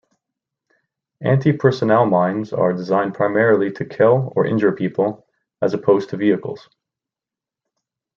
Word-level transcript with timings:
Anti-personnel 1.21 2.07
mines 2.07 2.53
are 2.53 2.73
designed 2.73 3.13
primarily 3.13 3.71
to 3.73 3.85
kill 3.85 4.33
or 4.35 4.47
injure 4.47 4.71
people, 4.71 5.27
as 5.61 5.75
opposed 5.75 6.09
to 6.09 6.17
vehicles. 6.17 6.67